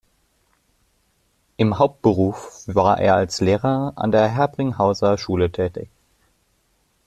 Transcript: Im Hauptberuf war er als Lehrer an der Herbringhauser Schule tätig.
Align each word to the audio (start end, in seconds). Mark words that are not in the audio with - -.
Im 1.57 1.77
Hauptberuf 1.77 2.63
war 2.65 2.99
er 2.99 3.17
als 3.17 3.39
Lehrer 3.39 3.93
an 3.97 4.11
der 4.11 4.25
Herbringhauser 4.29 5.19
Schule 5.19 5.51
tätig. 5.51 5.89